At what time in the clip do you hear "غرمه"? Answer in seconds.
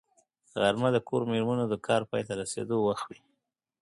0.61-0.89